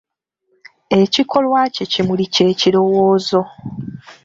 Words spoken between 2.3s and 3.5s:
ky'ekirowoozo.